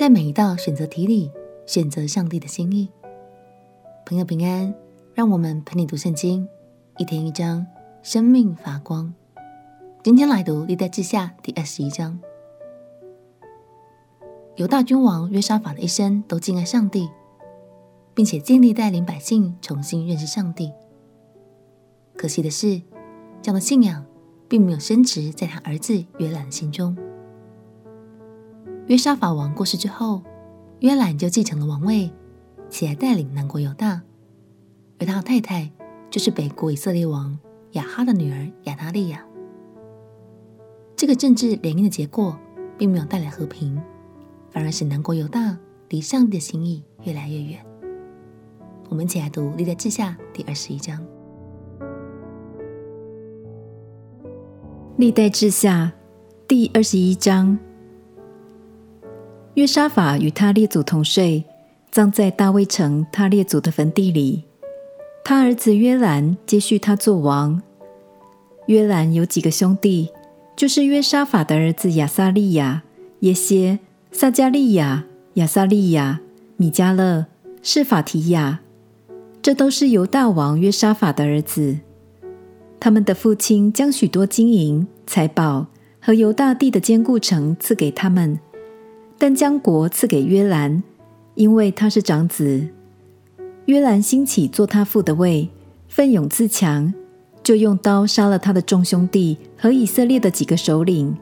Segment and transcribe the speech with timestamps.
[0.00, 1.30] 在每一道选择题里
[1.66, 2.88] 选择上帝的心意。
[4.06, 4.74] 朋友平安，
[5.12, 6.48] 让我们陪你读圣经，
[6.96, 7.66] 一天一章，
[8.02, 9.12] 生命发光。
[10.02, 12.18] 今天来读历代志下第二十一章。
[14.56, 17.10] 犹大君王约沙法的一生都敬爱上帝，
[18.14, 20.72] 并且尽力带领百姓重新认识上帝。
[22.16, 22.80] 可惜的是，
[23.42, 24.06] 这样的信仰
[24.48, 26.96] 并没有深植在他儿子约兰的心中。
[28.90, 30.20] 约沙法王过世之后，
[30.80, 32.10] 约兰就继承了王位，
[32.68, 34.02] 起来带领南国犹大，
[34.98, 35.70] 而他的太太
[36.10, 37.38] 就是北国以色列王
[37.74, 39.24] 亚哈的女儿亚他利亚。
[40.96, 42.36] 这个政治联姻的结果，
[42.76, 43.80] 并没有带来和平，
[44.50, 45.56] 反而使南国犹大
[45.90, 47.64] 离上帝的心意越来越远。
[48.88, 51.00] 我们一起来读历代志下第二十一章。
[54.96, 55.92] 历代志下
[56.48, 57.56] 第二十一章，
[59.54, 61.44] 约沙法与他列祖同睡，
[61.90, 64.44] 葬在大卫城他列祖的坟地里。
[65.24, 67.60] 他儿子约兰接续他做王。
[68.66, 70.08] 约兰有几个兄弟，
[70.54, 72.82] 就是约沙法的儿子亚撒利雅、
[73.20, 73.80] 耶歇、
[74.12, 76.20] 撒迦利亚、亚撒利雅、
[76.56, 77.26] 米迦勒、
[77.60, 78.60] 示法提亚，
[79.42, 81.76] 这都是犹大王约沙法的儿子。
[82.78, 85.66] 他们的父亲将许多金银财宝
[86.00, 88.38] 和犹大地的坚固城赐给他们，
[89.20, 90.82] 但将国赐给约兰，
[91.34, 92.66] 因为他是长子。
[93.66, 95.50] 约兰兴起做他父的位，
[95.88, 96.94] 奋勇自强，
[97.42, 101.14] 就用刀杀了他的众兄弟和以色列的几个首领。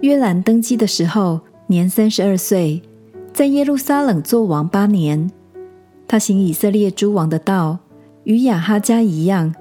[0.00, 2.80] 约兰登基的时候年三十二岁，
[3.30, 5.30] 在耶路撒冷作王八年。
[6.08, 7.78] 他行以色列诸王的道，
[8.24, 9.54] 与亚哈家一样。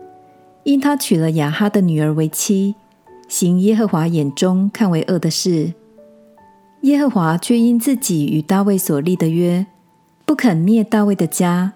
[0.63, 2.75] 因他娶了亚哈的女儿为妻，
[3.27, 5.73] 行耶和华眼中看为恶的事，
[6.85, 9.65] 耶和华却因自己与大卫所立的约，
[10.23, 11.73] 不肯灭大卫的家，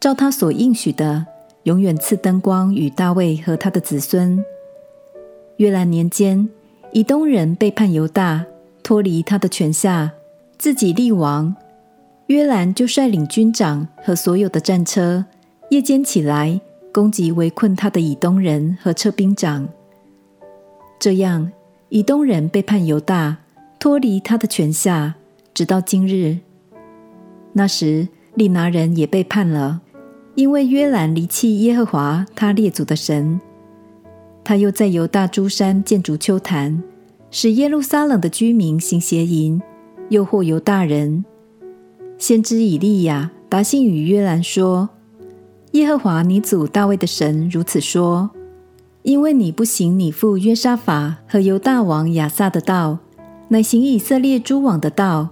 [0.00, 1.26] 照他所应许的，
[1.64, 4.42] 永远赐灯光与大卫和他的子孙。
[5.58, 6.48] 约兰年间，
[6.92, 8.46] 以东人背叛犹大，
[8.82, 10.12] 脱离他的权下，
[10.56, 11.54] 自己立王。
[12.28, 15.26] 约兰就率领军长和所有的战车，
[15.68, 16.58] 夜间起来。
[16.94, 19.68] 攻击围困他的以东人和车兵长，
[20.98, 21.52] 这样
[21.90, 23.36] 以东人背叛犹大，
[23.86, 25.14] 脱离他的权下，
[25.54, 26.38] 直到今日。
[27.52, 29.80] 那时利拿人也背叛了，
[30.34, 33.40] 因为约兰离弃耶和华他列祖的神。
[34.42, 36.82] 他又在犹大诸山建筑丘坛，
[37.30, 39.62] 使耶路撒冷的居民行邪淫，
[40.08, 41.24] 诱惑犹大人。
[42.18, 44.88] 先知以利亚达信与约兰说。
[45.74, 48.30] 耶和华你祖大卫的神如此说：
[49.02, 52.98] 因为你不行你父约沙法和犹大王亚撒的道，
[53.48, 55.28] 乃行以色列诸王的道，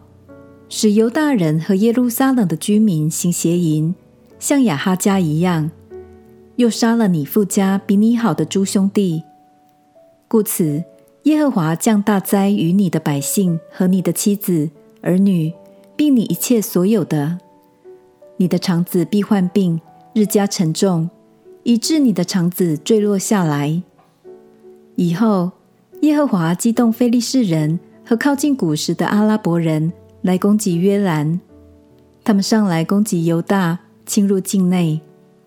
[0.69, 3.95] 使犹大人和耶路撒冷的居民行邪淫，
[4.39, 5.71] 像亚哈家一样，
[6.57, 9.25] 又杀了你父家比你好的诸兄弟，
[10.29, 10.85] 故此
[11.25, 14.71] 耶和华降大灾与你的百姓和你的妻子
[15.03, 15.53] 儿女，
[15.97, 17.39] 并你一切所有的，
[18.37, 19.81] 你的肠子必患病。
[20.17, 21.11] 日加沉重，
[21.65, 23.83] 以致你的肠子坠落下来。
[24.95, 25.51] 以后，
[26.03, 29.93] 耶和华激动非利士人和靠近古时的阿拉伯人
[30.23, 31.41] 来攻击约兰。
[32.23, 35.01] 他们上来攻击犹大，侵入境内，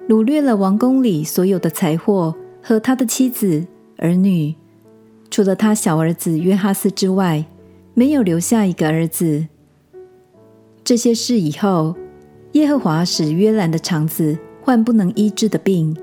[0.07, 3.65] 掳掠了王宫里所有的财货和他的妻子
[3.97, 4.55] 儿女，
[5.29, 7.45] 除了他小儿子约哈斯之外，
[7.93, 9.47] 没有留下一个儿子。
[10.83, 11.95] 这些事以后，
[12.53, 14.37] 耶和华使约兰的肠子。
[14.59, 15.95] 患不能医治的病，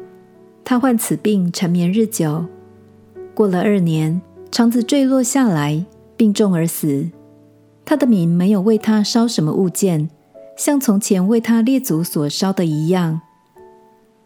[0.64, 2.46] 他患此病缠绵日久。
[3.34, 5.84] 过了二年，肠子坠落下来，
[6.16, 7.10] 病重而死。
[7.84, 10.08] 他的民没有为他烧什么物件，
[10.56, 13.20] 像从前为他列祖所烧的一样。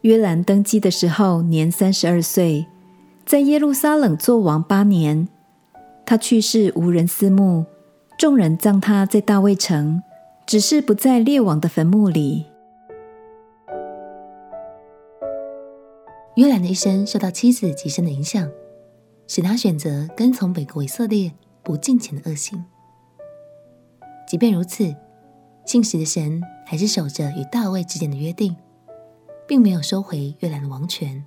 [0.03, 2.66] 约兰登基的时候年三十二岁，
[3.27, 5.28] 在耶路撒冷作王八年。
[6.06, 7.66] 他去世无人思慕，
[8.16, 10.01] 众人葬他在大卫城，
[10.47, 12.47] 只是不在列王的坟墓里。
[16.36, 18.48] 约兰的一生受到妻子极深的影响，
[19.27, 21.33] 使他选择跟从北国以色列
[21.68, 22.65] 不敬虔的恶行。
[24.26, 24.97] 即便如此，
[25.66, 28.56] 信实的神还是守着与大卫之间的约定，
[29.47, 31.22] 并没有收回约兰的王权。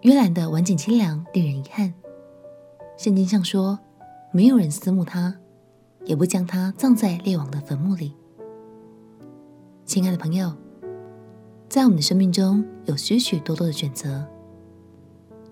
[0.00, 1.92] 约兰的晚景凄凉，令人遗憾。
[2.96, 3.78] 圣经上说，
[4.32, 5.36] 没有人思慕他，
[6.06, 8.14] 也不将他葬在列王的坟墓里。
[9.84, 10.50] 亲爱的朋友。
[11.68, 14.26] 在我们的生命中有许许多多的选择，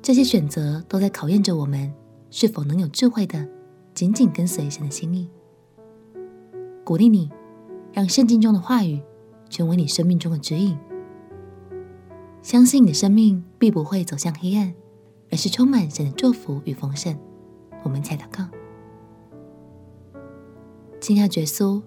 [0.01, 1.93] 这些选择都在考验着我们
[2.31, 3.49] 是否能有智慧的
[3.95, 5.29] 紧紧跟随神的心意。
[6.85, 7.31] 鼓励你，
[7.93, 9.03] 让圣经中的话语
[9.49, 10.79] 成为你生命中的指引。
[12.43, 14.73] 相信你的生命必不会走向黑暗，
[15.31, 17.19] 而是充满神的祝福与丰盛。
[17.83, 18.45] 我们才祷告，
[21.01, 21.83] 亲爱的耶稣，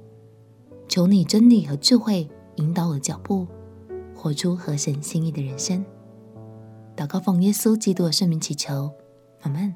[0.87, 3.47] 求你真理和智慧引导我的脚步，
[4.15, 5.85] 活出合神心意的人生。
[6.95, 8.91] 祷告奉耶稣基督的圣名祈求，
[9.41, 9.73] 阿门。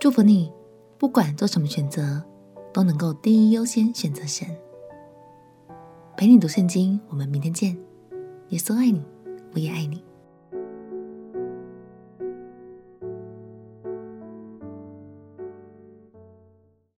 [0.00, 0.52] 祝福你，
[0.96, 2.22] 不管做什么选择，
[2.72, 4.46] 都能够第一优先选择神。
[6.16, 7.76] 陪你读圣经，我们明天见。
[8.50, 9.02] 耶稣爱你，
[9.54, 10.00] 我也爱你。